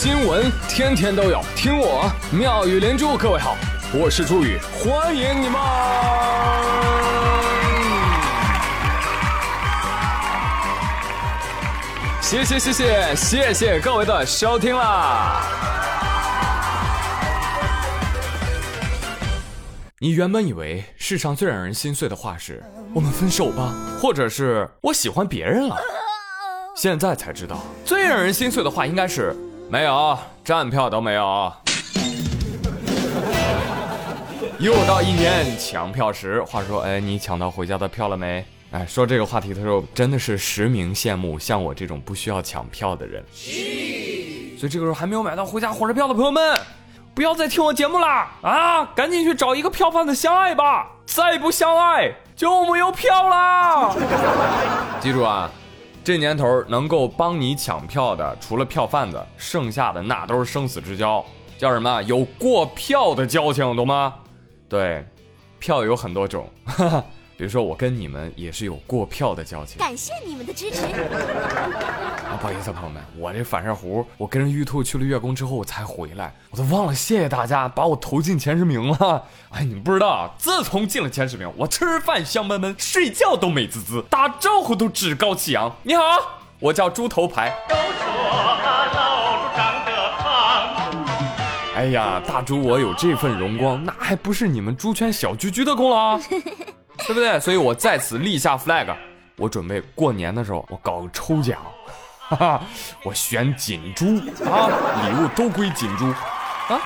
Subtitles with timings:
[0.00, 3.16] 新闻天天都有，听我妙语连珠。
[3.16, 3.56] 各位好，
[3.92, 5.60] 我是朱宇，欢迎你们！
[12.20, 15.42] 谢谢谢谢谢谢各位的收听啦！
[19.98, 22.62] 你原本以为世上最让人心碎的话是
[22.94, 25.76] “我们分手吧”，或者是“我喜欢别人了”。
[26.76, 29.34] 现在才知道，最让人心碎的话应该是
[29.70, 31.52] “没有站票都没有”。
[34.58, 38.44] 又到一年抢票时，话说，哎，你抢到回家的票了没？
[38.70, 43.22] 哎，说这个话题的时候，真的是实名羡慕像我这种不需要抢票的人。
[44.58, 46.58] 所以这个时候还没有买到回家火车票的朋友们，
[47.14, 48.28] 不要再听我节目啦！
[48.42, 50.88] 啊，赶紧去找一个票贩子相爱吧！
[51.06, 53.94] 再不相爱就没有票啦！
[55.00, 55.50] 记住啊！
[56.08, 61.22] 这年头能够帮你抢票的，除了票贩子，剩下的那都是生死之交，
[61.58, 62.02] 叫什么？
[62.04, 64.14] 有过票的交情，懂吗？
[64.70, 65.04] 对，
[65.58, 66.48] 票有很多种。
[66.64, 67.04] 哈哈。
[67.38, 69.78] 比如说，我跟你们也是有过票的交情。
[69.78, 70.82] 感谢你们的支持。
[70.86, 79.22] 啊，不好意思，朋友们，我这反射弧，我跟着玉兔去了月宫之后我才回来，我都忘了谢谢大家把我投进前十名了。
[79.54, 85.72] 哎，你们不知道，自从进了前十名，我吃饭香喷喷，睡觉都美滋滋，打招呼都趾高气扬。
[85.84, 86.02] 你好，
[86.58, 87.56] 我叫猪头牌。
[87.68, 87.84] 都说
[88.34, 88.98] 老猪
[89.56, 90.26] 长得胖。
[91.76, 96.18] 哎呀，大猪，我有这份荣光，那还不是你们猪圈小居居的功劳？
[97.08, 97.40] 对不对？
[97.40, 98.94] 所以我在此立下 flag，
[99.36, 101.58] 我准备过年的时候我搞个抽奖，
[102.28, 102.60] 哈哈，
[103.02, 104.68] 我选锦猪啊，
[105.02, 106.04] 礼物都归锦猪
[106.68, 106.78] 啊。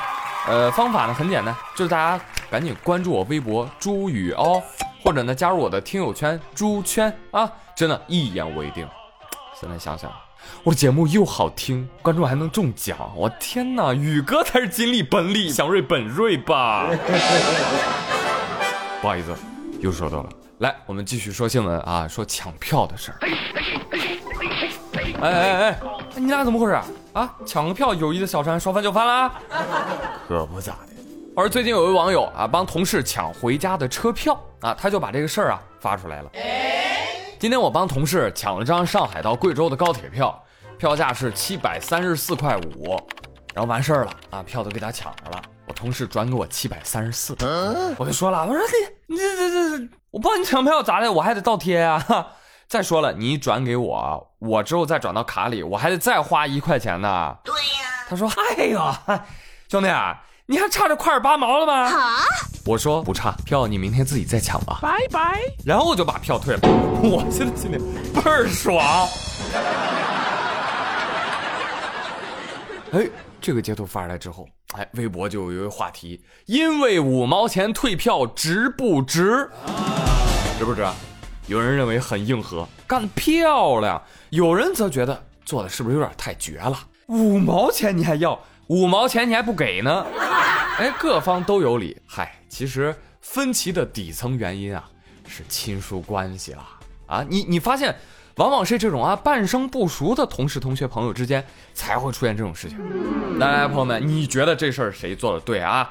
[0.47, 4.63] 呃，方法呢很简单，就是大家赶紧关注我微博朱宇哦，
[5.03, 8.87] 或者呢加入我的听友圈朱圈啊，真的，一言为定。
[9.61, 10.09] 现在想想，
[10.63, 16.89] 我节目又好听，观众还能中奖，我天哪，宇哥才是金利本利祥瑞本瑞吧？
[19.03, 19.35] 不好意思。
[19.83, 23.19] 又说到了，来，我们继续说新闻啊，说抢票的事儿。
[25.21, 25.79] 哎哎哎，
[26.15, 26.79] 你俩怎么回事
[27.13, 27.35] 啊？
[27.45, 29.35] 抢个票，友谊的小船说翻就翻啦？
[30.29, 30.93] 可不咋的。
[31.37, 36.31] 而最近有位网友啊，帮同事抢回家的车票啊，他就把这个事儿啊发出来了。
[37.41, 40.41] 今天我帮同事抢了张上海到贵州的高铁票，
[40.79, 42.97] 票价是七百三十四块五，
[43.53, 45.43] 然后完事儿了啊，票都给他抢着了。
[45.67, 47.37] 我同事转给我七百三十四，
[47.97, 48.67] 我就说了，我说你
[49.13, 51.13] 你这这这，我帮你抢票咋的？
[51.13, 52.03] 我还得倒贴啊！
[52.67, 57.37] 再说了，你转给我，我之后再转到卡里，我还得再花一块钱呢。
[57.45, 57.61] 对呀。
[58.09, 58.95] 他说：“哎呦，
[59.69, 62.25] 兄弟啊，你还差这块八毛了吗？”啊！
[62.65, 64.79] 我说不差，票你明天自己再抢吧。
[64.81, 65.41] 拜拜。
[65.65, 66.61] 然后我就把票退了。
[67.03, 67.79] 我现在心里
[68.15, 68.79] 倍儿爽。
[72.93, 73.09] 哎，
[73.43, 74.49] 这个截图发出来之后。
[74.75, 79.51] 哎，微博就有一个话题，因为五毛钱退票值不值？
[80.59, 80.87] 值不值？
[81.49, 84.01] 有人认为很硬核，干得漂亮；
[84.31, 86.79] 有人则觉得做的是不是有点太绝了？
[87.09, 88.41] 五毛钱你还要？
[88.69, 90.07] 五毛钱你还不给呢？
[90.79, 92.01] 哎，各方都有理。
[92.07, 94.89] 嗨，其实分歧的底层原因啊，
[95.27, 96.79] 是亲疏关系啦。
[97.07, 97.95] 啊，你你发现？
[98.37, 101.45] 往往是这种啊半生不熟的同事、同学、朋友之间
[101.75, 102.79] 才会出现这种事情。
[103.39, 105.89] 来来，朋友们，你觉得这事儿谁做的对啊？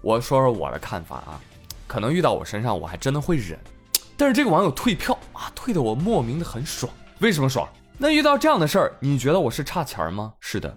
[0.00, 1.40] 我说说我的看法啊。
[1.86, 3.58] 可能遇到我身上，我还真的会忍。
[4.16, 6.90] 但是这个网友退票啊，退的我莫名的很爽。
[7.18, 7.68] 为什么爽？
[7.98, 10.32] 那遇到这样的事儿，你觉得我是差钱吗？
[10.40, 10.74] 是的，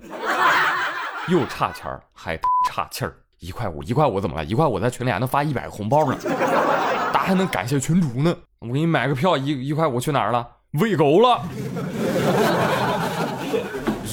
[1.30, 2.38] 又差钱儿还
[2.68, 3.16] 差气儿。
[3.40, 4.44] 一块五，一块五怎么了？
[4.44, 6.18] 一块五在群里还能发一百个红包呢，
[7.14, 8.36] 大家还能感谢群主呢。
[8.60, 10.46] 我给你买个票，一一块五去哪儿了？
[10.80, 11.42] 喂狗了，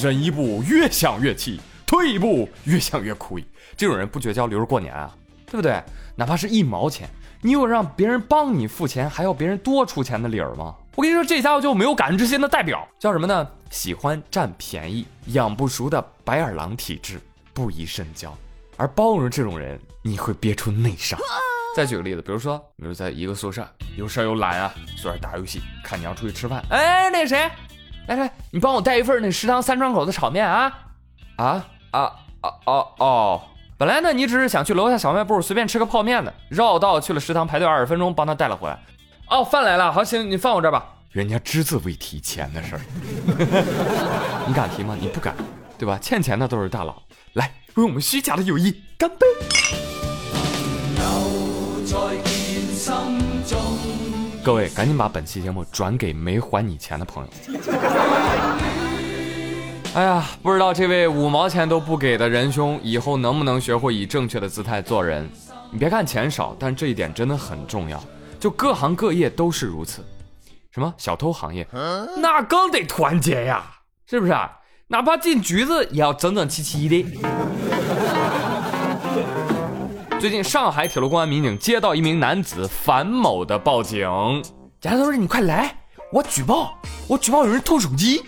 [0.01, 3.43] 忍一步越想越气，退一步越想越亏。
[3.75, 5.13] 这种人不绝交留着过年啊，
[5.45, 5.81] 对不对？
[6.15, 7.09] 哪怕是一毛钱，
[7.41, 10.73] 你有让别人帮你付钱，还要别人多出钱的理儿吗？
[10.95, 13.45] 我跟你说，这家伙就没有感恩之心的代表，叫什么呢？
[13.69, 17.19] 喜欢占便宜，养不熟的白眼狼体质，
[17.53, 18.33] 不宜深交。
[18.77, 21.19] 而包容这种人，你会憋出内伤。
[21.75, 23.67] 再举个例子，比如说，比如在一个宿舍，
[23.97, 26.63] 有事又懒啊，宿舍打游戏，看你要出去吃饭。
[26.69, 27.49] 哎，那个谁，
[28.07, 30.71] 来来，你帮我带一份那食堂三窗口的炒面啊！
[31.37, 32.01] 啊啊
[32.41, 33.41] 啊哦哦！
[33.75, 38.79] 本来呢，你只是想去楼下小卖部随便吃个泡面的，绕道去了食堂排队二十分钟，帮他带了回来。
[39.29, 40.85] 哦，饭来了，好行，你放我这儿吧。
[41.09, 42.81] 人家只字未提钱的事儿，
[44.47, 44.95] 你敢提吗？
[44.99, 45.35] 你不敢，
[45.77, 45.97] 对吧？
[45.99, 47.01] 欠钱的都是大佬。
[47.33, 49.25] 来，为我们虚假的友谊干杯！
[54.43, 57.29] 各位，赶紧把本期节目转给没还你钱的朋友。
[59.93, 65.29] 哎呀，不知道这位五毛钱都不给的仁兄，以后能不能学会以正确的姿态做人？
[65.71, 68.03] 你别看钱少，但这一点真的很重要。
[68.39, 70.03] 就各行各业都是如此。
[70.71, 71.67] 什么小偷行业，
[72.17, 73.63] 那更得团结呀，
[74.09, 74.51] 是不是啊？
[74.87, 77.05] 哪怕进局子也要整整齐齐的。
[80.23, 84.07] 最近，上海铁路公安民警接到一名男子樊某的报警，
[84.79, 85.75] 警察同志，你快来，
[86.13, 86.77] 我举报，
[87.09, 88.23] 我举报有人偷手机。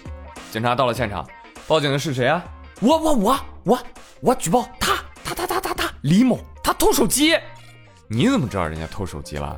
[0.51, 1.25] 警察到了现场，
[1.65, 2.43] 报警的是谁啊？
[2.81, 3.79] 我我我我
[4.19, 7.33] 我举报他他他他他他李某，他偷手机。
[8.09, 9.57] 你怎么知道人家偷手机了？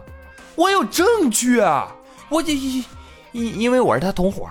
[0.53, 1.91] 我有证据啊！
[2.29, 2.85] 我因
[3.31, 4.47] 因因为我是他同伙。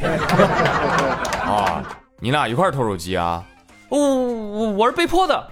[1.44, 1.84] 啊，
[2.20, 3.44] 你俩一块偷手机啊？
[3.90, 5.50] 我我我是被迫的。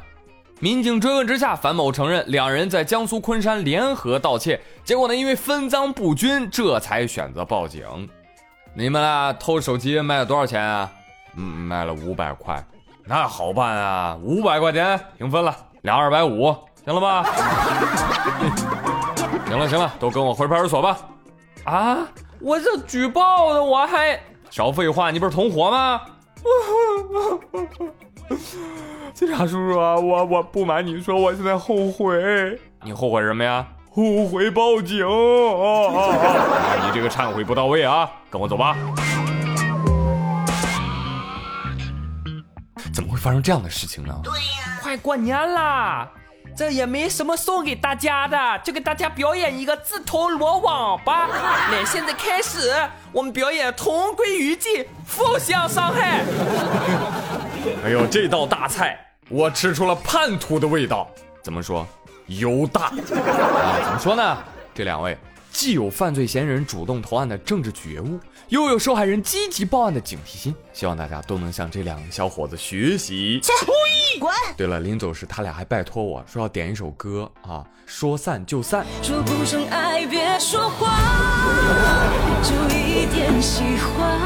[0.58, 7.84] 民警追问之下，樊某承认两人在江苏昆山联合盗窃，结果呢，因为分赃不均，这才选择报警。
[8.72, 10.90] 你们俩偷手机卖了多少钱啊？
[11.36, 12.64] 嗯，卖了五百块，
[13.04, 16.56] 那好办啊，五百块钱平分了，俩二百五，
[16.86, 17.22] 行了吧？
[19.46, 20.98] 行了行了，都跟我回派出所吧。
[21.64, 21.98] 啊，
[22.40, 24.18] 我这举报的，我还
[24.50, 26.00] 少废话，你不是同伙吗？
[29.14, 32.58] 警察叔叔啊，我我不瞒你说，我现在后悔。
[32.82, 33.66] 你后悔什么呀？
[33.90, 34.98] 后悔报警。
[36.84, 38.10] 你这个忏悔不到位啊！
[38.30, 38.76] 跟我走吧。
[42.92, 44.20] 怎么会发生这样的事情呢？
[44.22, 46.10] 对呀，快过年啦，
[46.56, 51.28] 这也没什么送给大家的，就给大家表演一个自投罗网吧。
[51.70, 52.72] 来，现在开始，
[53.12, 56.22] 我们表演同归于尽，互相伤害。
[57.84, 58.98] 哎呦，这道大菜
[59.28, 61.06] 我吃出了叛徒的味道。
[61.42, 61.86] 怎么说？
[62.26, 62.92] 油大啊？
[63.84, 64.38] 怎么说呢？
[64.74, 65.16] 这两位
[65.56, 70.54] 既有犯罪嫌疑人主动投案的政治觉悟，又有受害人积极报案的警惕心。
[70.74, 73.40] 希望大家都能向这两个小伙子学习。
[74.20, 74.30] 滚！
[74.54, 78.84] 对了，临走时他俩还拜托我说要点一首歌啊，说散就散。
[79.02, 80.94] 说不上爱，别说谎，
[82.42, 84.20] 就一点喜欢。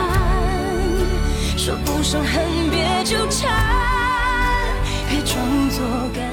[1.57, 3.49] 说不上恨，别纠缠，
[5.09, 6.30] 别装作感叹。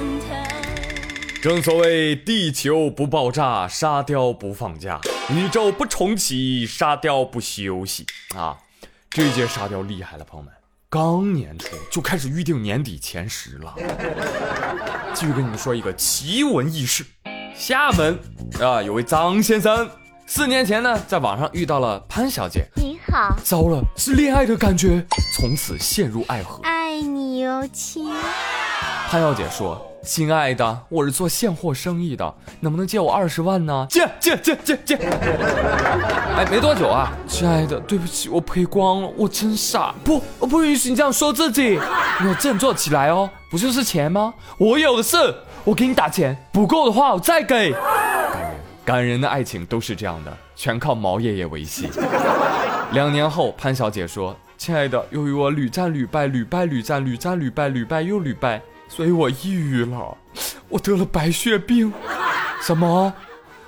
[1.47, 4.99] 正所谓地球不爆炸，沙雕不放假；
[5.33, 8.05] 宇宙不重启，沙雕不休息。
[8.35, 8.57] 啊，
[9.09, 10.53] 这届沙雕厉害了，朋友们，
[10.89, 13.73] 刚年初就开始预定年底前十了。
[15.13, 17.05] 继续跟你们说一个奇闻异事：
[17.55, 18.19] 厦门
[18.59, 19.89] 啊，有位张先生。
[20.25, 22.67] 四年前呢，在网上遇到了潘小姐。
[22.75, 23.33] 你好。
[23.41, 25.01] 糟了，是恋爱的感觉，
[25.37, 26.59] 从此陷入爱河。
[26.63, 28.11] 爱你哟，亲。
[29.09, 34.95] 潘小姐说：“亲爱的，我是做现货生意的，能不能借我二十万呢？”借借借借借。
[34.97, 39.95] 哎，没多久啊，亲爱的，对不起，我赔光了，我真傻。
[40.03, 41.79] 不，我不允许你这样说自己，
[42.19, 43.29] 你要振作起来哦。
[43.49, 44.33] 不就是钱吗？
[44.57, 45.15] 我有的是，
[45.63, 47.71] 我给你打钱，不够的话我再给。
[48.83, 51.87] 感人感人的爱情都是这样的，全靠毛爷爷维系。
[52.91, 60.17] 两年后，潘小姐说：“亲爱的，由于我屡战屡败，屡败屡战，屡战屡败，屡败又屡败，所以我抑郁了，
[60.69, 61.93] 我得了白血病。”
[62.61, 63.13] 什么？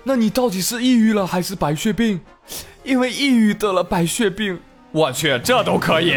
[0.03, 2.21] 那你到底是抑郁了还是白血病？
[2.83, 4.59] 因为抑郁得了白血病。
[4.91, 6.15] 我去，这都可以？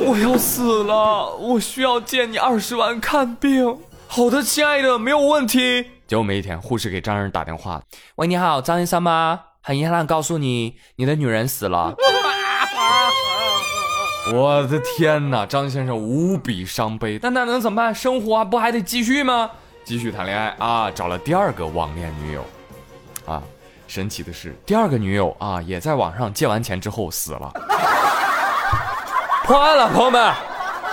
[0.00, 3.78] 我要死了，我需要借你二十万看病。
[4.08, 5.84] 好的，亲爱的，没有问题。
[6.06, 7.82] 结果没一天，护士给张人打电话
[8.16, 9.40] ：“喂，你好，张医生吗？
[9.60, 11.94] 很遗憾告诉你，你的女人死了。”
[14.32, 17.18] 我的天哪，张先生无比伤悲。
[17.18, 17.94] 但那能怎么办？
[17.94, 19.50] 生活不还得继续吗？
[19.84, 20.90] 继续谈恋爱啊！
[20.90, 22.44] 找了第二个网恋女友。
[23.26, 23.42] 啊，
[23.86, 27.52] 神奇的是，第二个女友啊，也在网上借完钱之后死了。
[29.44, 30.32] 破案了，朋友们，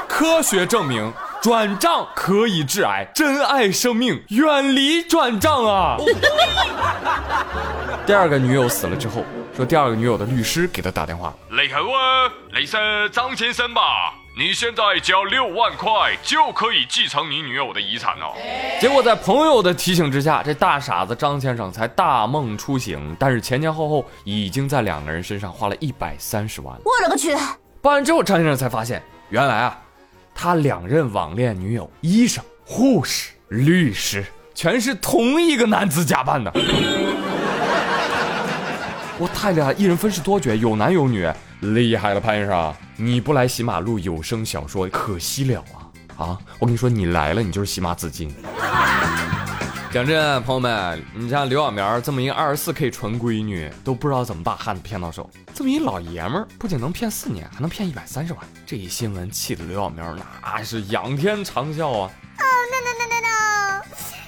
[0.07, 1.11] 科学证明。
[1.41, 5.97] 转账可以致癌，珍爱生命，远离转账啊！
[8.05, 9.23] 第二个女友死了之后，
[9.61, 12.75] 说第二个女友的律师给他打电话：“你好啊，你是
[13.11, 14.11] 张先生吧？
[14.35, 18.33] 你现在交六万块就可以继承你女友的遗产哦。”
[18.81, 26.75] 结果在朋友的提醒之下，这大傻子张先生才大梦初醒，但是前前后后已经在两个人身上花了一百三十万。
[26.83, 27.35] 我勒个去！
[27.83, 28.99] 办完之后，张先生才发现，
[29.29, 29.79] 原来啊。
[30.33, 34.25] 他两任网恋女友，医生、护士、律师，
[34.55, 36.51] 全是同一个男子假扮的。
[39.21, 45.63] 我太厉害，一人分饰多角，有男有女，厉害了，潘先生，你不来喜马录有声小说可惜了
[46.17, 46.25] 啊！
[46.25, 48.33] 啊，我跟你说，你来了，你就是喜马紫金。
[49.93, 55.29] 讲真，朋友们，你像刘小苗这么一个二十四 K 纯闺女，都不知道怎么把汉子骗到手。
[55.53, 58.41] 这么一老爷们儿，不仅能骗四年，还能骗一百三十万。
[58.65, 62.11] 这一新闻气得刘小苗那是仰天长啸啊！
[62.39, 63.83] 哦，no no no no no，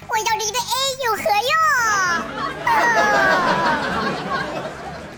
[0.07, 0.71] 我要这一个 A
[1.03, 2.62] 有何用？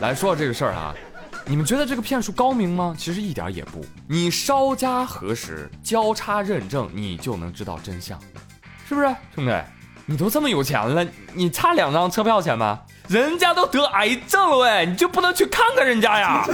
[0.05, 0.93] 来说说这个事儿啊。
[1.47, 2.95] 你们觉得这个骗术高明吗？
[2.97, 3.83] 其实一点也不。
[4.07, 8.19] 你稍加核实，交叉认证，你就能知道真相，
[8.88, 9.51] 是不是，兄弟？
[10.05, 12.79] 你都这么有钱了，你差两张车票钱吗？
[13.07, 16.45] 人家都得癌症了喂，你就不能去看看人家呀？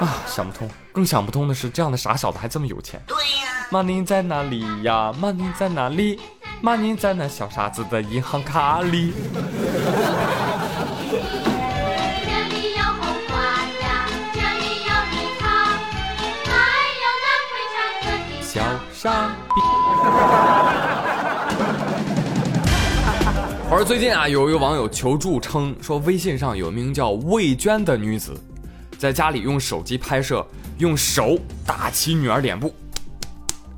[0.00, 0.68] 啊，想不通。
[0.92, 3.00] 更想不通的是，这样的傻小子还这么有钱。
[3.06, 3.66] 对呀。
[3.70, 6.20] Money 在哪里呀？Money 在哪里
[6.62, 9.12] ？Money 在那小傻子的银行卡里。
[19.02, 19.62] 傻逼！
[23.70, 28.38] 而最近啊，有一个网友求助称，说微信上有名叫魏娟的女子，
[28.98, 32.74] 在家里用手机拍摄，用手打起女儿脸部，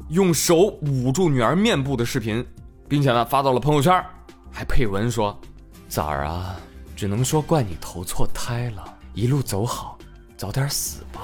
[0.08, 2.44] 用手捂住女儿面部的视频，
[2.88, 4.04] 并且呢发到了朋友圈，
[4.50, 5.40] 还配文说
[5.88, 6.56] ：“崽儿啊，
[6.96, 8.82] 只能说怪你投错胎了，
[9.14, 9.96] 一路走好，
[10.36, 11.20] 早点死吧。”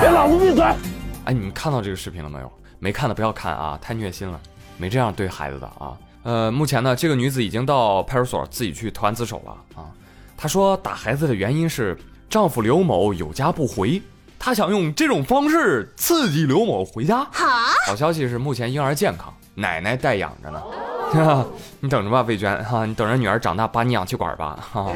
[0.00, 0.64] 给老子闭嘴！
[1.24, 2.52] 哎，你们看到这个视频了没有？
[2.80, 4.40] 没看的不要看啊，太虐心了，
[4.78, 5.96] 没这样对孩子的啊。
[6.22, 9.88] 呃，目前呢，这个女子已经到派出所自己去投案自首了啊。
[10.36, 11.96] 她说打孩子的原因是
[12.28, 14.00] 丈夫刘某有家不回，
[14.38, 17.18] 她想用这种方式刺激刘某回家。
[17.30, 17.46] 好，
[17.86, 20.62] 好消息是目前婴儿健康，奶奶代养着呢。
[21.80, 24.90] 你等着吧，魏娟哈，你等着女儿长大拔你氧气管吧哈。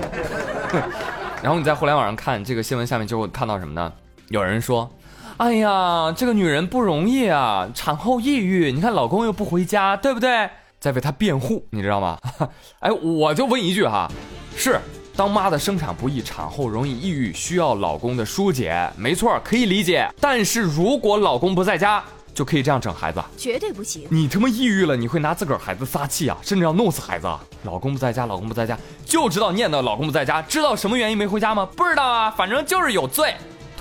[1.43, 3.93] 然后你在互联网上看这个新闻下面就会看到什么呢？
[4.29, 4.91] 有人说。
[5.37, 10.49] 哎呀，这个女人不容易啊，产后抑郁，你看老公又不回家，对不对？
[10.79, 12.17] 在为她辩护，你知道吗？
[12.79, 14.09] 哎，我就问一句哈，
[14.57, 14.79] 是
[15.17, 20.09] 当妈的生产不易，产后容易抑郁，需要老公的疏解，没错，可以理解。
[20.21, 23.21] 但是如果老公不在家，就可以这样整孩子？
[23.37, 24.07] 绝对不行！
[24.11, 27.27] 你他妈抑郁了，你会拿自个儿孩子撒气啊，甚至要弄死孩子？
[27.65, 31.69] 老公不在家，老公不在家，就知道念叨老公不在家，知道什么原因没回家吗？
[31.77, 33.35] 不知道啊，反正就是有罪。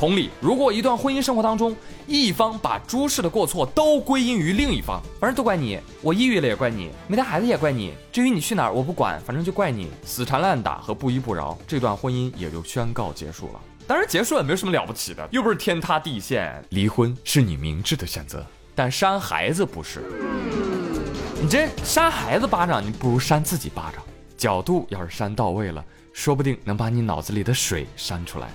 [0.03, 1.73] 同理，如果一段婚姻生活当中，
[2.07, 13.61] 一方把诸事的过错都归因于另一方，反正都怪你，我抑郁了也怪你，没带孩子也怪你，至于你去哪儿我不管，反正就怪你，死缠烂打和不依不饶，这段婚姻也就宣告结束了。
[13.87, 18.45] 当然结束也没有什么了不起的，又不是天塌地陷，离婚是你明智的选择，
[18.75, 20.03] 但扇孩子不是。
[21.41, 24.03] 你这扇孩子巴掌，你不如扇自己巴掌，
[24.35, 25.81] 角度要是扇到位了，
[26.11, 28.49] 说不定能把你脑子里的水扇出来。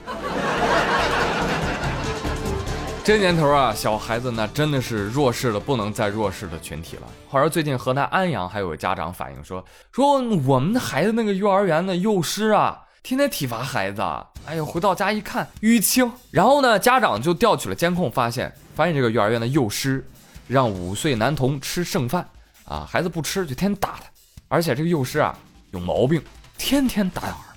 [3.08, 7.04] 这年头啊，小孩子那真的是弱势的不能再弱势的群体了。
[7.26, 14.02] 话说最近河南安阳还有家长反映说，说我们的孩子那个幼儿园的幼师啊，天天体罚孩子，
[14.44, 20.06] 哎呦，回到家一看淤青，然后呢，家长就调取了监控，发现发现这个幼儿园的幼师
[20.46, 22.28] 让五岁男童吃剩饭，
[22.66, 24.10] 啊，孩子不吃就天天打他，
[24.48, 25.34] 而且这个幼师啊
[25.70, 26.22] 有毛病，
[26.58, 27.47] 天天打小孩。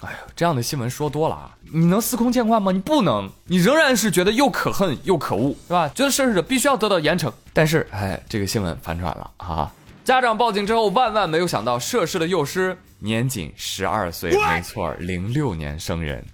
[0.00, 1.56] 哎呦，这样的新闻说多了啊！
[1.72, 2.72] 你能司空见惯吗？
[2.72, 5.88] 你不能，你仍然是觉得又可恨又可恶，是吧？
[5.94, 7.30] 觉得涉事者必须要得到严惩。
[7.52, 9.70] 但是，哎，这个新闻反转了啊！
[10.02, 16.24] 家长报警之后，万万没有想到，涉事的幼师年仅十二岁，没错，零六年生人，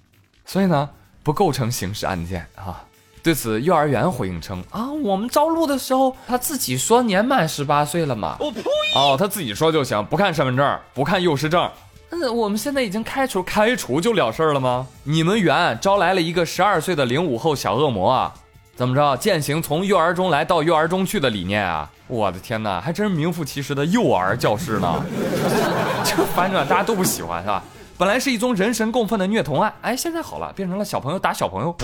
[0.45, 0.89] 所以呢，
[1.21, 2.83] 不构成刑事案件啊。
[3.21, 8.37] 对此，幼儿园回应称啊，我们招录的时候，他自己说年满十八岁了嘛。
[8.39, 8.61] 我呸！
[8.95, 11.69] 哦，他自己说就行，不看身份证，不看幼师证。
[12.09, 14.87] 那我们现在已经开除，开除就了事儿了吗？
[15.03, 18.33] 你们园招来了一个十二岁的零五后小恶魔啊？
[18.75, 21.89] 怎么着践行从幼儿中来到幼儿中去的理念啊？
[22.07, 25.03] 我的天哪，还真是名副其实的幼儿教师呢！
[26.05, 27.61] 这反转大家都不喜欢是吧？
[27.97, 31.75] 本来是一宗人神共愤的虐童案，哎，现在好了，变成了小朋友打小朋友。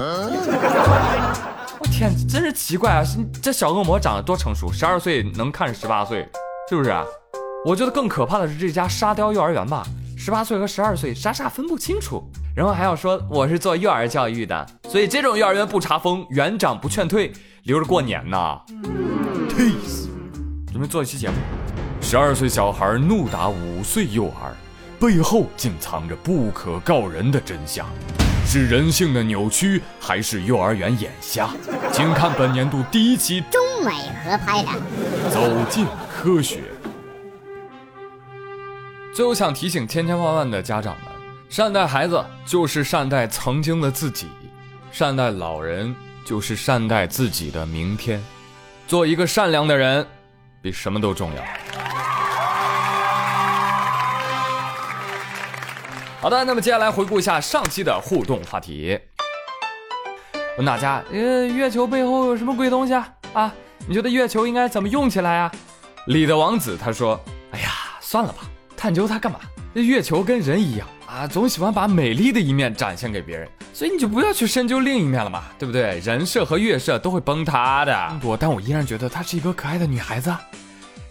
[1.80, 3.04] 我天，真是奇怪啊！
[3.42, 6.30] 这小恶魔长得多成熟，十二岁能看十八岁，
[6.70, 7.04] 是不是啊？
[7.66, 9.84] 我觉得更可怕的是这家沙雕幼儿园吧。
[10.26, 12.24] 十八岁和十二岁傻傻分不清楚，
[12.56, 18.62] 然后还要说我是做幼儿教育的，所以这种幼儿园不查封，园长不劝退，留着过年呢。
[19.54, 20.08] 气死！
[20.72, 21.36] 准备做一期节目，
[22.00, 24.56] 十二岁小孩怒打五岁幼儿，
[24.98, 27.86] 背后竟藏着不可告人的真相，
[28.46, 31.50] 是人性的扭曲，还是幼儿园眼瞎？
[31.92, 33.92] 请看本年度第一期中美
[34.24, 34.70] 合拍的
[35.30, 36.60] 《走进科学》。
[39.14, 41.06] 最后想提醒千千万万的家长们：
[41.48, 44.28] 善待孩子就是善待曾经的自己，
[44.92, 48.20] 善待老人就是善待自己的明天。
[48.88, 50.04] 做一个善良的人，
[50.64, 51.44] 比什么都重要。
[56.20, 59.00] 好的，那么接下来回顾一下上期的互动话题。
[60.58, 63.08] 问大家，呃，月球背后有什么鬼东西啊？
[63.34, 63.54] 啊，
[63.88, 65.52] 你觉得月球应该怎么用起来啊？
[66.08, 67.70] 李的王子他说，哎呀，
[68.02, 68.40] 算了吧，
[68.84, 69.40] 探究它干嘛？
[69.74, 76.00] 这月球跟人一样啊，总喜欢把美丽的一面展现给别人，所以你就不要去深究另一面了嘛，对不对？
[76.00, 78.20] 人设和月设都会崩塌的。
[78.22, 80.36] 我，但我依然觉得她是一个可爱的女孩子。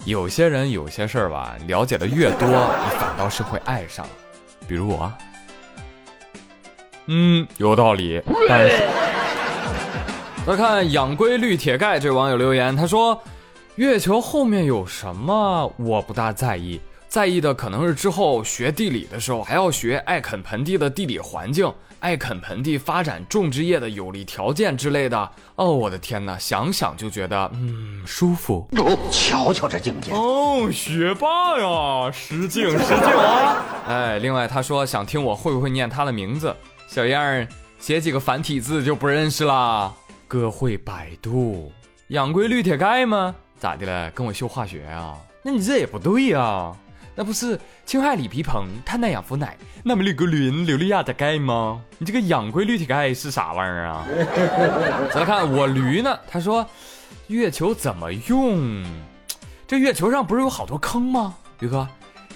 [0.04, 4.06] 有些人有些事儿吧，了解的越多，你反倒是会爱上。
[4.68, 5.10] 比如我，
[7.06, 8.20] 嗯，有道理。
[8.46, 8.82] 但是，
[10.46, 13.18] 再看养龟绿铁盖这位网友留言，他说
[13.76, 15.72] ：“月球后面有什么？
[15.78, 16.78] 我不大在意。”
[17.12, 25.30] 在意的可能是之后学地理的时候还要学爱肯盆地的地理环境、爱肯盆地发展种植业的有利条件之类的。
[25.56, 28.66] 哦，我的天哪，想想就觉得嗯舒服。
[29.10, 33.62] 瞧瞧这境界哦，学霸呀，失敬失敬啊！
[33.88, 36.56] 哎，另外他说想听我会不会念他的名字，
[36.88, 37.46] 小样儿
[37.78, 39.92] 写几个繁体字就不认识啦？
[40.26, 41.70] 哥会百度，
[42.08, 43.34] 养龟绿铁钙吗？
[43.58, 44.10] 咋的了？
[44.12, 45.14] 跟我秀化学啊？
[45.44, 46.72] 那你这也不对呀。
[47.14, 49.54] 那不是青海李皮蓬碳氮氧氟氖，
[49.84, 51.82] 那么绿格磷琉璃亚的钙吗？
[51.98, 54.06] 你这个氧硅氯铁钙是啥玩意儿啊？
[55.12, 56.66] 再来看我驴呢，他说
[57.26, 58.82] 月球怎么用？
[59.66, 61.34] 这月球上不是有好多坑吗？
[61.58, 61.86] 驴哥，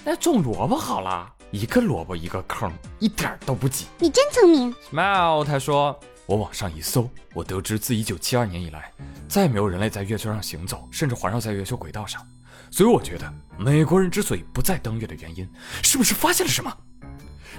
[0.03, 3.87] 那种萝卜好了，一个萝卜一个坑，一点都不挤。
[3.97, 4.73] 你真聪明。
[4.91, 8.91] Smile，他说我网上一搜，我得知自一九七二年以来，
[9.27, 12.21] 再也没有人类在月球上行走，甚至环绕在月球轨道上。
[12.69, 15.47] 所以我觉得，美国人之所以不再登月的原因，
[15.83, 16.71] 是不是发现了什么？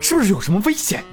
[0.01, 1.05] 是不是有什么危险？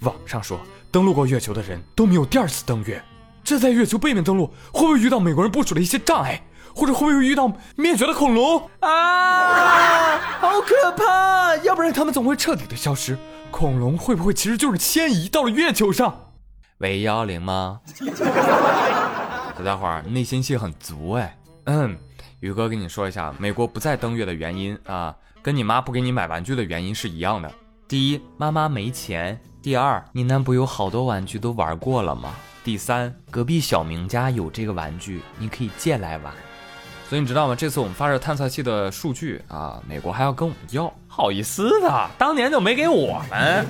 [0.00, 3.02] 网上说，登陆过月球的人都没有第二次登月。
[3.44, 6.42] 这在月球背面登陆，会不会遇到美国人部署的一些障碍？
[6.74, 8.70] 或者会不会遇到灭绝的恐龙？
[8.80, 11.54] 啊，好可怕！
[11.56, 13.18] 要不然他们总会彻底的消失。
[13.50, 16.32] 恐龙会不会其实就是迁移到了月球上？
[16.78, 17.80] 喂幺零吗？
[19.56, 21.38] 小家伙内心戏很足哎。
[21.64, 21.98] 嗯。
[22.42, 27.48] 宇哥跟你说一下，美国不再登月的原因啊，跟你妈不给你买玩具的原因是一样的。
[27.86, 32.34] 第一，妈妈没钱；第二，你那不有好多玩具都玩过了吗？
[32.64, 36.34] 第三，隔壁小明家有这个玩具，你可以借来玩。
[37.08, 37.54] 所以你知道吗？
[37.54, 43.64] 这次我们发射探测器的数据啊，美国还要跟我们要，好意思的，当年就没给我们。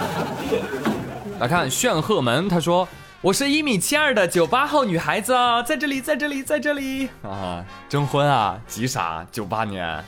[1.38, 2.88] 来看炫鹤门，他说。
[3.24, 7.64] 我是一米七二的九八后女孩子啊，在这里，在这里，在这里啊！
[7.88, 9.26] 征婚啊，急啥？
[9.32, 10.04] 九八年。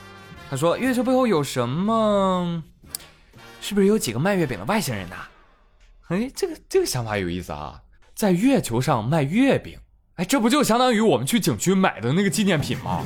[0.51, 2.63] 他说月球背后有什么？
[3.63, 5.15] 是不是有几个卖月饼的外星人呐？
[6.09, 7.81] 哎，这个这个想法有意思啊，
[8.15, 9.79] 在月球上卖月饼，
[10.17, 13.03] 哎，这不就相当于我们去景区买的那个纪念品吗？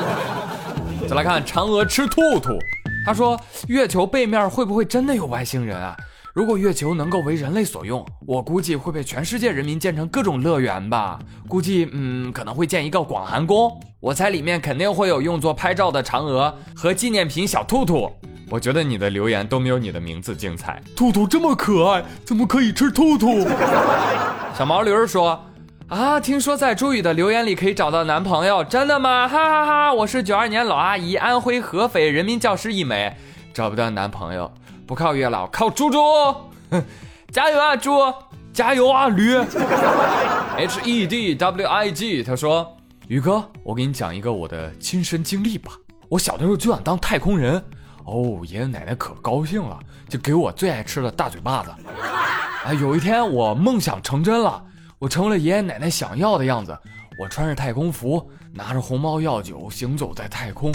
[1.08, 2.58] 再来看嫦娥吃兔兔，
[3.06, 5.96] 他说月球背面会不会真的有外星人啊？
[6.36, 11.18] 如果月球能够为人类所用，我估计会被全世界人民建成各种乐园吧。
[11.48, 13.72] 估计，嗯，可能会建一个广寒宫。
[14.00, 18.12] 我猜里面肯定会有用作拍照的嫦娥和纪念品小兔兔。
[18.50, 20.82] 我觉得你的留言都没有你的名字精彩。
[20.94, 23.48] 兔兔这么可爱，怎么可以吃兔兔？
[24.54, 25.42] 小毛驴说
[25.88, 29.26] ：“啊，听说在朱宇的留言里可以找到男朋友，真的吗？
[29.26, 29.94] 哈哈哈！
[29.94, 33.16] 我是九二年老阿姨，安徽合肥人民教师一枚，
[33.54, 34.52] 找不到男朋友。”
[34.86, 35.98] 不靠月老，靠猪猪，
[37.32, 37.90] 加油啊猪，
[38.52, 39.36] 加油啊驴。
[40.56, 42.76] H E D W I G，他说，
[43.08, 45.72] 宇哥，我给你讲一个我的亲身经历吧。
[46.08, 47.60] 我小的时候就想当太空人，
[48.04, 49.76] 哦，爷爷奶奶可高兴了，
[50.08, 51.70] 就给我最爱吃的大嘴巴子。
[52.64, 54.62] 啊，有一天我梦想成真了，
[55.00, 56.78] 我成为了爷爷奶奶想要的样子，
[57.18, 60.70] 我穿着太空服，拿着红猫药酒，行走在太空。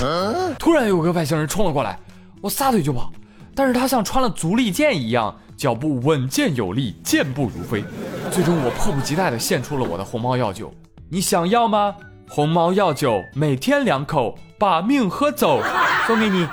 [0.60, 1.98] 突然有个外星人冲了过来，
[2.42, 3.10] 我撒腿就跑。
[3.54, 7.84] 但是他像穿了足力健一样，脚步稳健有力，健步如飞。
[8.32, 10.74] 最终，我迫不及待地献出了我的红毛药酒。
[11.10, 11.96] 你想要吗？
[12.30, 15.62] 红毛药酒，每天两口，把命喝走，
[16.08, 16.48] 送给你。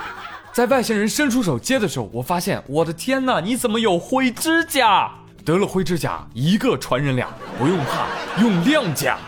[0.52, 5.08] 在外星人伸出手接的时候，我发现，我的天哪，你怎么有灰指甲？
[5.44, 8.08] 得了灰指甲，一个传人俩，不用怕，
[8.42, 9.18] 用亮甲。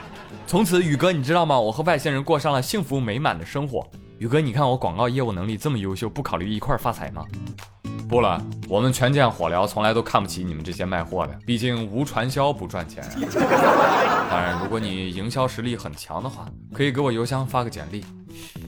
[0.44, 1.61] 从此，宇哥，你知道吗？
[1.61, 3.87] 我和外星人过上了幸福美满的生活。
[4.20, 7.24] 宇哥，你看我广告业务能力这么优秀，不考虑一块发财吗？
[8.06, 13.02] 不了，我们权健火疗从来都看不起你们这些卖货的，毕竟无传销不赚钱。
[14.28, 18.04] 当然，如果你营销实力很强的话，可以给我邮箱发个简历。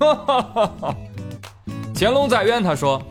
[1.94, 3.02] 乾隆在渊他说，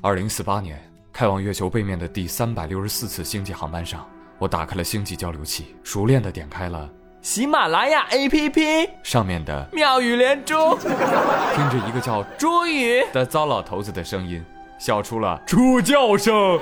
[0.00, 0.80] 二零四八年
[1.12, 6.88] 开往月球背面的第三百六十四次星际航班上，我打开了星际交流器，熟练的点开了。
[7.22, 14.44] 喜马拉雅 APP 上面的妙语连珠，听着一个叫朱宇的糟老头子的声音，
[14.76, 16.58] 笑出了猪叫声。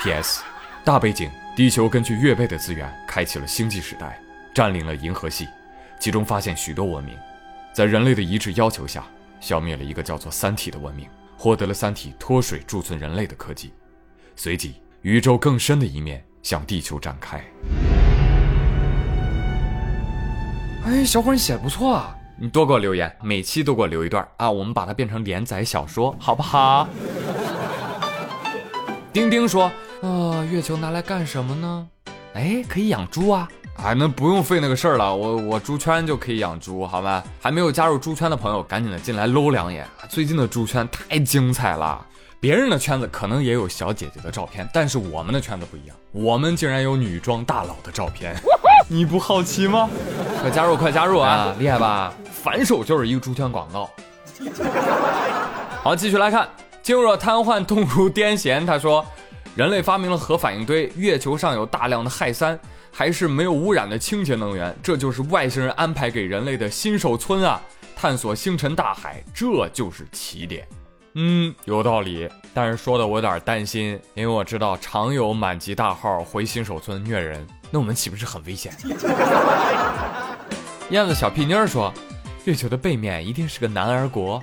[0.00, 0.44] P.S.
[0.84, 4.22] 大背景：地球根据月背的资源，开启了星际时代，
[4.54, 5.48] 占领了银河系，
[5.98, 7.12] 其中发现许多文明，
[7.72, 9.04] 在人类的一致要求下，
[9.40, 13.72] 消灭了一个叫做三体的文明，获得了三体脱水贮存人类的科技。
[14.36, 17.42] 随即，宇宙更深的一面向地球展开。
[20.86, 22.16] 哎，小伙，你写的不错啊！
[22.36, 26.86] 你多给我留言，每期都给我留一段啊，我们把它变成连载小说，好不好？
[29.12, 29.68] 丁丁说
[30.00, 31.88] ：“呃，月球拿来干什么呢？
[32.34, 33.48] 哎，可以养猪啊！
[33.78, 37.20] 啊，那不用费那个事儿了，我我猪圈就可以养猪，好吗？
[37.40, 39.84] 还没有加入猪圈的朋友，赶紧的进来搂两眼。
[40.08, 42.06] 最近的猪圈太精彩了，
[42.38, 48.36] 别人的圈子可能也有小姐姐的照片，但是我们的圈子不一样，我们竟然有女装大佬的照片。”
[48.88, 49.90] 你不好奇吗？
[50.40, 51.52] 快加入，快加入啊！
[51.58, 52.14] 厉害吧？
[52.30, 53.90] 反手就是一个猪圈广告。
[55.82, 56.48] 好，继续来看。
[56.82, 58.64] 静若瘫痪，动如癫痫。
[58.64, 59.04] 他说，
[59.56, 62.56] 人类发明了核反应堆，月球上有大量的氦三，
[62.92, 67.60] 还是没有污染的清洁能源，这就是外星人安排给人类的新手村啊！
[67.96, 70.64] 探索星辰大海，这就是起点。
[71.14, 77.44] 嗯，有道理，但是说的我有点担心，因为我知道常有满级大号回新手村虐人。
[77.70, 78.72] 那我们岂不是很危险？
[80.90, 81.92] 燕子小屁妞说
[82.46, 84.40] ：“月球的背面一定是个男儿国，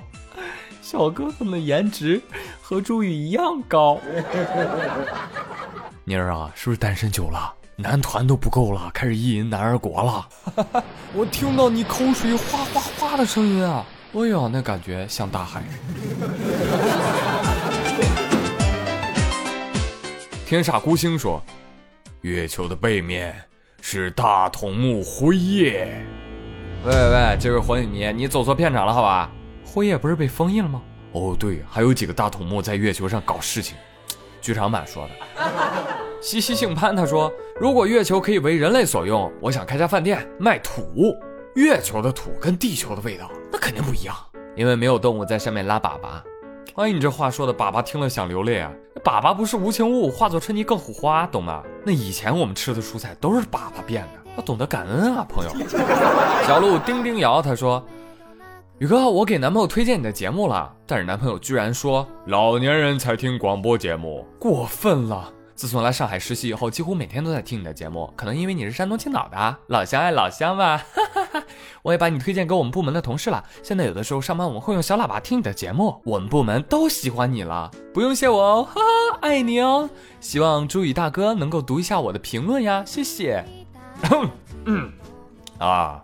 [0.82, 2.20] 小哥哥们颜值
[2.60, 3.98] 和朱宇一样高。
[6.04, 10.28] ”妮儿啊，是不是单身久了，男团都不够了，开始意淫男儿国了？
[11.16, 13.82] 我听到你口水哗哗哗的声音啊！
[14.12, 15.62] 哎呀，那感觉像大海。
[20.46, 21.42] 天煞孤星说。
[22.24, 23.36] 月球的背面
[23.82, 25.94] 是大筒木辉夜。
[26.82, 29.30] 喂喂喂，这位火影迷，你走错片场了，好吧？
[29.62, 30.80] 辉夜不是被封印了吗？
[31.12, 33.76] 哦，对，还有几个大筒木在月球上搞事情。
[34.40, 35.44] 剧场版说的。
[36.22, 41.14] 西西姓潘，他说，如果月球可以为人类所用，我想开家饭店卖土。
[41.56, 44.16] 月球的土跟地球的味道那肯定不一样，
[44.56, 46.22] 因为没有动物在上面拉粑粑。
[46.76, 48.72] 哎，你这话说的，粑粑听了想流泪啊！
[49.04, 51.62] 粑粑不是无情物，化作春泥更护花，懂吗？
[51.84, 55.52] 那以前我们吃的蔬菜都是粑粑变的，要懂得感恩啊，朋友。
[56.46, 57.84] 小鹿叮叮摇他说
[58.78, 68.12] ：“宇哥，我给男朋友推荐你的节目了，但是男朋友居然说老年人才听广播节目，过分了。”自从来上海实习以后，几乎每天都在听你的节目。
[68.16, 70.78] 可能因为你是山东青岛的，老乡爱老乡吧。
[70.78, 71.44] 哈哈哈
[71.82, 73.44] 我也把你推荐给我们部门的同事了。
[73.62, 77.70] 现在有的时候上班我们会用小喇叭听你的节目，我们部门都喜欢你了。
[77.92, 79.88] 不用谢我哦，哈哈，爱你哦。
[80.20, 83.44] 希望朱宇大哥能够读一下我的评论呀，谢谢。
[84.64, 84.92] 嗯，
[85.58, 86.02] 啊，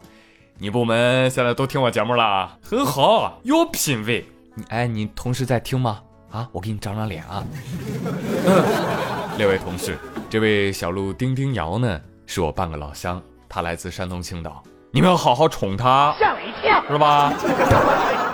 [0.58, 4.26] 你部门现在都听我节目了，很好，有品位。
[4.54, 6.02] 你哎，你同事在听吗？
[6.30, 7.44] 啊，我给你长长脸啊。
[9.36, 17.32] 列位同事，这位小鹿丁丁瑶呢，是我半个老乡，她来自山东青岛，你们要好好宠她，吓我一跳，是吧？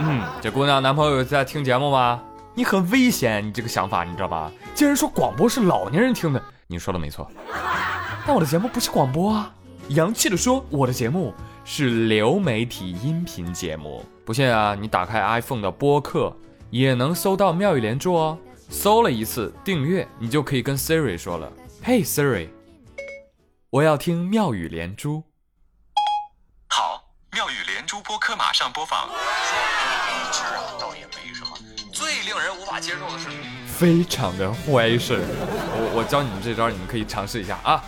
[0.01, 2.21] 嗯，这姑娘男朋友在听节目吗？
[2.55, 4.51] 你很危险，你这个想法你知道吧？
[4.75, 7.31] 竟然说广播是老年人听的，你说的没错，
[8.27, 9.53] 但我的节目不是广播啊！
[9.91, 11.33] 洋气的说，我的节目
[11.65, 16.35] 是流媒体音频节目，不信啊，你打开 iPhone 的播客
[16.71, 18.37] 也能搜到妙语连珠哦。
[18.69, 21.53] 搜了一次订阅，你就可以跟 Siri 说了
[21.85, 22.49] ：“Hey Siri，
[23.71, 25.23] 我要听妙语连珠。”
[26.69, 29.09] 好，妙语连珠播客马上播放。
[30.33, 30.41] 这
[30.81, 31.57] 倒也没什么。
[31.93, 33.29] 最令人无法接受的是，
[33.67, 35.25] 非常的坏事。
[35.25, 37.83] 我我教你们这招，你们可以尝试一下啊。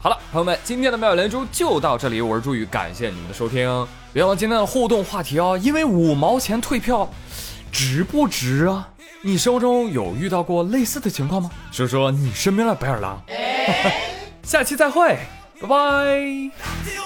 [0.00, 3.86] 好了，朋友们，今天的妙语连珠就到这里，我是朱宇，感谢你们的收听。
[4.12, 7.10] 别忘了今天的互动话题哦，因为五毛钱退票，
[7.70, 8.88] 值不值啊？
[9.22, 11.50] 你生活中有遇到过类似的情况吗？
[11.70, 13.22] 说说你身边的白眼狼。
[14.42, 15.18] 下期再会，
[15.60, 16.99] 拜拜。